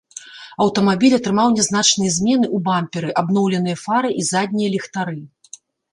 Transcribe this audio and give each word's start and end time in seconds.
Аўтамабіль 0.63 1.15
атрымаў 1.17 1.47
нязначныя 1.57 2.11
змены 2.17 2.47
ў 2.55 2.63
бамперы, 2.69 3.09
абноўленыя 3.23 3.77
фары 3.85 4.09
і 4.23 4.29
заднія 4.33 4.69
ліхтары. 4.79 5.17